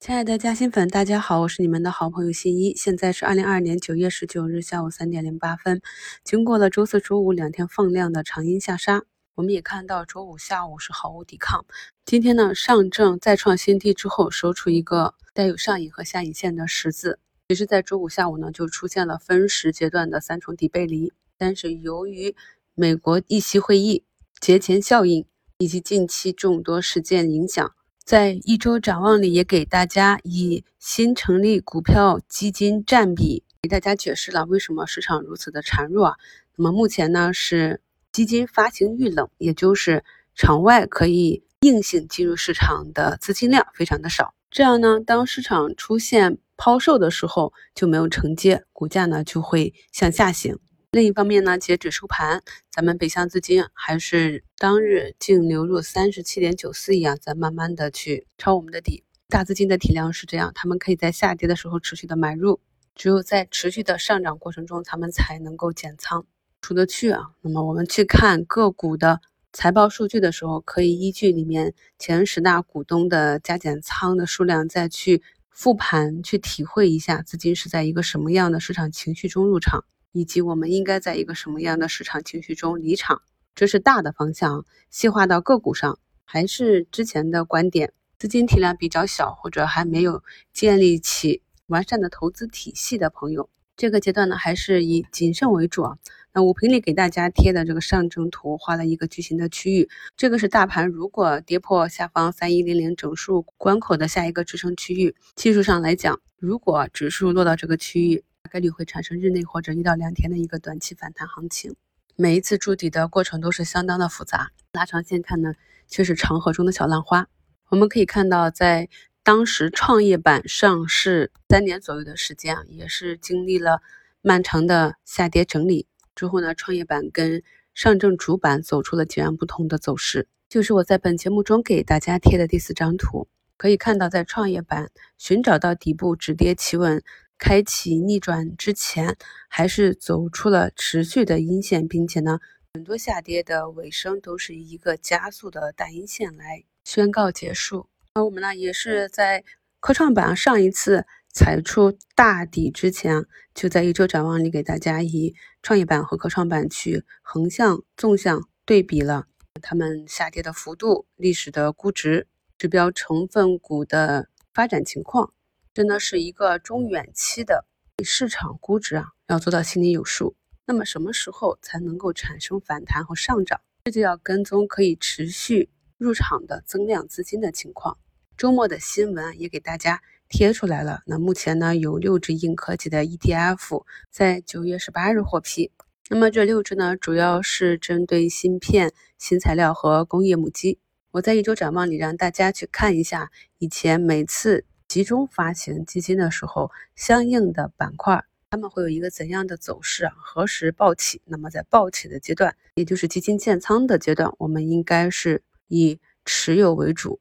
[0.00, 2.74] 亲爱的嘉兴粉，大家好，我是你们的好朋友新一。
[2.74, 5.82] 现在是二零二二年九月十九日下午三点零八分。
[6.24, 9.02] 经过了周四周五两天放量的长阴下杀，
[9.34, 11.66] 我们也看到周五下午是毫无抵抗。
[12.06, 17.18] 今天呢，上证再创新低之后，收出一个带有上影和下影线的十字。
[17.50, 21.12] 其实，在周五下午呢，就出现了分时阶段的三重底背离。
[21.36, 22.34] 但是，由于
[22.74, 24.04] 美国议息会议、
[24.40, 25.26] 节前效应
[25.58, 27.74] 以及近期众多事件影响。
[28.10, 36.16] 在一周展望里，也给大家以新成立股票基金占比给大家解释了为什么市场如此的孱弱。
[36.56, 40.02] 那么目前呢是基金发行遇冷，也就是
[40.34, 44.34] 场外可以硬性进入市场的资金量非常的少。
[44.50, 50.58] 这样呢，当市场出现抛售的时候，就没有承接，股价呢就会向下行。
[50.92, 59.04] 另一方面呢，截止收盘，咱们北向资金还是当日净流入三十七点九四亿啊，在慢慢的去抄我们的底。
[59.28, 62.58] 大资金的体量是这样，他们可以在下跌的时候持续的买入，
[62.96, 66.26] 只有在持续的上涨过程中，他们才能够减仓
[66.60, 67.20] 出得去啊。
[67.40, 69.20] 那么我们去看个股的
[69.52, 79.84] 财报数据的时候，可以依据里面前十大股东的加减仓的数量，再去复盘，去体会一下资金是在一个什么样的市场情绪中入场。
[80.12, 83.22] 以及我们应该在一个什么样的市场情绪中离场，
[83.54, 84.64] 这是大的方向。
[84.90, 90.22] 细化到个股上，还是之前的观点：资金体量比较小或者还没有
[90.52, 95.98] 建立起完善的投资体系的朋友，这个阶段呢，还是以谨慎为主啊。
[96.32, 105.14] 那五评里给大家贴的这个上证图画了一个矩形的区域，这个是大盘如果跌破下方三一零零整数关口的下一个支撑区域。
[105.34, 111.76] 技术上来讲，如果指数落到这个区域，大概率会产生日内或者一到两天的一个短期反弹行情。
[112.16, 115.54] 每一次筑底的过程都是相当的复杂，拉长线看呢，
[115.86, 117.28] 却是长河中的小浪花。
[117.68, 118.88] 我们可以看到，在
[119.22, 123.82] 当时创业板上市三年左右的时间啊，也是经历了
[124.22, 127.42] 漫长的下跌整理之后呢，创业板跟
[127.74, 130.26] 上证主板走出了截然不同的走势。
[130.48, 137.02] 就是我在本节目中给大家贴的第四张图，可以看到，在创业板寻找到底部止跌企稳。
[137.40, 139.16] 开启逆转之前，
[139.48, 142.38] 还是走出了持续的阴线，并且呢，
[142.74, 147.88] 很多下跌的尾声都是一个加速的大阴线来宣告结束。
[148.14, 149.42] 那我们呢，也是在
[149.80, 153.24] 科创板上一次踩出大底之前，
[153.54, 159.26] 就在一周展望里给大家以创业板和科创板去横向、纵向对比了
[159.62, 162.26] 它们下跌的幅度、历史的估值、
[162.58, 165.32] 指标成分股的发展情况。
[165.80, 167.64] 真的是一个中远期的
[168.04, 170.36] 市场估值啊，要做到心里有数。
[170.66, 173.62] 那么什么时候才能够产生反弹和上涨？
[173.84, 177.96] 这就要跟踪可以持续入场的增量资金的情况。
[178.36, 181.00] 周末的新闻也给大家贴出来了。
[181.06, 185.72] 那目前呢，有六只硬科技的 ETF 在九月十八日获批。
[186.10, 190.78] 那么这六只呢，主要是针对芯片、新材料和工业母机。
[191.12, 194.66] 我在一周展望里让大家去看一下，以前每次。
[194.90, 200.12] 集中发行基金的时候，相应的板块他们会有一个怎样的走势啊？
[200.18, 201.22] 何时暴起？
[201.26, 207.20] 那么在暴起的阶段，也就是基金建仓的阶段，我们应该是以持有为主。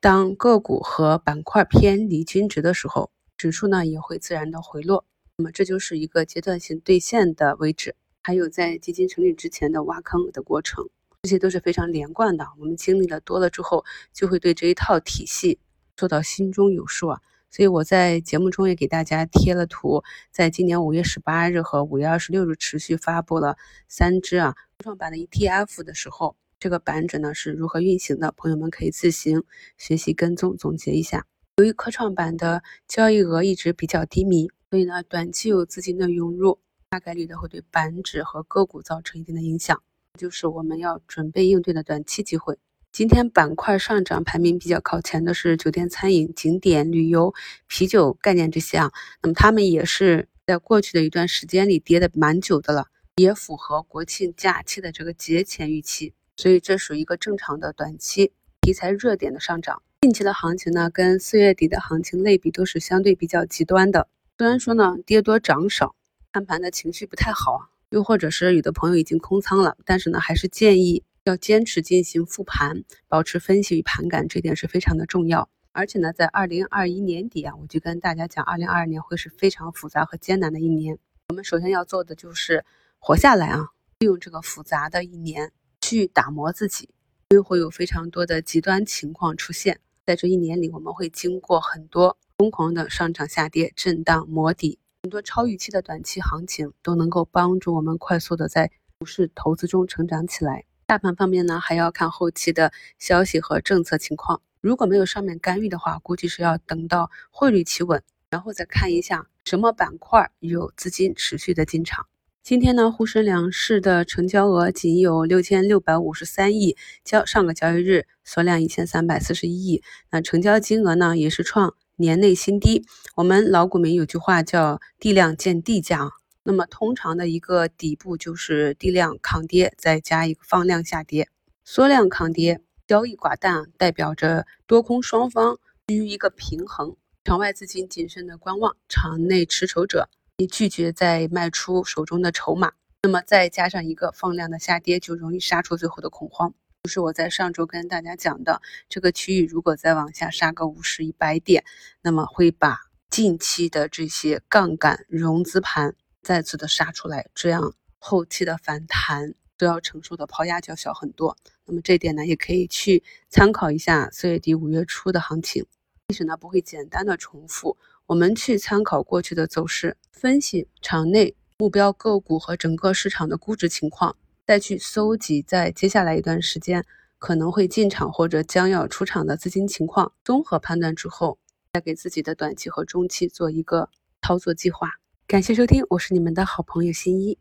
[0.00, 5.04] 当个股和板块偏离均值的时候，指数呢也会自然的回落。
[5.36, 7.94] 那么这就是一个阶段性兑现的位置。
[8.24, 10.88] 还有在基金成立之前的挖坑的过程，
[11.22, 12.44] 这些都是非常连贯的。
[12.58, 15.60] 我们经历了多了之后，就会对这一套体系。
[15.96, 23.56] 做到心中有数啊，所以我在节目中也给大家贴了图，在今年五月十八日和五月二十六日持续发布了
[23.88, 28.32] 三只啊科创板的 ETF 的时候，这个板指呢是如何运行的？
[28.36, 29.44] 朋友们可以自行
[29.76, 31.26] 学习跟踪总结一下。
[31.58, 36.58] 由于科创板的交易额一直比较低迷，所以呢短期有资金的涌入，
[36.90, 39.80] 大概率的会对板指和个股造成一定的影响，
[40.18, 42.58] 就是我们要准备应对的短期机会。
[42.94, 47.34] 今天板块上涨排名比较靠前的是酒店、餐饮、景点、旅游、
[47.66, 52.86] 啤酒概念这些啊，那么他们也是在过去的一段时间里跌的蛮久的了，
[53.16, 58.30] 也符合国庆假期的这个节前预期，所以这属于一个正常的短期
[58.60, 59.82] 题材热点的上涨。
[60.02, 64.06] 近期的行情呢，跟四月底的行情类比都是相对比较极端的。
[64.38, 65.96] 虽然说呢跌多涨少，
[66.30, 71.02] 看盘的情绪不太好啊，又或者是有的朋友已经空仓了，但是呢还是建议。
[71.24, 75.48] 要坚持进行复盘，保持分析与盘感，这点是非常的重要。
[75.72, 80.98] 而且呢，在二零二一年底啊，我就跟大家讲，二零二二年会是非常复杂和艰难的一年。
[81.30, 82.66] 我们首先要做的就是
[82.98, 83.68] 活下来啊，
[84.00, 85.50] 利用这个复杂的一年
[85.80, 86.90] 去打磨自己，
[87.30, 89.80] 因为会有非常多的极端情况出现。
[90.04, 100.66] 在这一年里，我们会经过很多疯狂的上涨、下跌、震荡、磨底，很多超预期的短期行情都能够帮助我们快速的在股市投资中成长起来。
[100.86, 104.42] 大盘方面呢，还要看后期的消息和政策情况。
[104.60, 112.06] 如果没有上面干预的话，估计是要等到汇率企稳，然后再看一下什么板块有资金持续的进场。
[112.42, 119.82] 今天呢，沪深两市的成交额仅有六千六百五十三亿，较上个交易日缩量一千三百四十一亿。
[120.10, 122.84] 那成交金额呢，也是创年内新低。
[123.16, 126.10] 我们老股民有句话叫“地量见地价”，
[126.44, 131.28] 那么通常的一个底部就是地量抗跌，再加一个放量下跌，
[131.64, 135.58] 缩量抗跌，交易寡淡，代表着多空双方
[135.88, 140.10] 趋于一个平衡，场外资金谨慎的观望，场内持筹者。
[140.38, 142.72] 也拒绝再卖出手中的筹码，
[143.04, 146.52] 那么再加上一个放量的下跌，就容易杀出最后的恐慌。
[146.82, 151.64] 就是我在上周跟大家讲的，这个区域如果再往下杀个五十、一百点，
[152.02, 155.94] 那么会把近期的这些杠杆融资盘
[156.24, 161.36] 再次的杀出来，这样后期的反弹都要承受的抛压就要小很多。
[161.66, 165.66] 那么这点呢，也可以去参考一下四月底五月初的行情。
[166.08, 167.76] 历史呢不会简单的重复。
[168.06, 174.16] 我们去参考过去的走势，分析场内目标个股和整个市场的估值情况，
[174.46, 176.84] 再去搜集在接下来一段时间
[177.18, 181.38] 可能会进场或者将要出场的资金情况，综合判断之后，
[181.72, 183.88] 再给自己的短期和中期做一个
[184.20, 184.90] 操作计划。
[185.26, 187.38] 感谢收听，我是你们的好朋友新一。